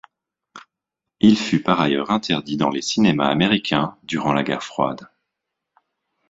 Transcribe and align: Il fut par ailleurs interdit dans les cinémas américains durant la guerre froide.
Il 1.19 1.37
fut 1.37 1.61
par 1.61 1.79
ailleurs 1.79 2.09
interdit 2.09 2.57
dans 2.57 2.71
les 2.71 2.81
cinémas 2.81 3.27
américains 3.27 3.99
durant 4.01 4.33
la 4.33 4.41
guerre 4.41 4.63
froide. 4.63 5.07